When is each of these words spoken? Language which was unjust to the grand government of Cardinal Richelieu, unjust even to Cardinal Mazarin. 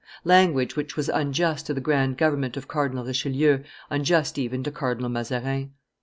Language 0.23 0.75
which 0.75 0.97
was 0.97 1.09
unjust 1.09 1.67
to 1.67 1.75
the 1.75 1.79
grand 1.79 2.17
government 2.17 2.57
of 2.57 2.67
Cardinal 2.67 3.05
Richelieu, 3.05 3.59
unjust 3.91 4.39
even 4.39 4.63
to 4.63 4.71
Cardinal 4.71 5.09
Mazarin. 5.11 5.73